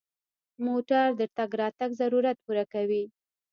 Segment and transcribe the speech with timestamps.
[0.65, 3.03] موټر د تګ راتګ ضرورت پوره کوي.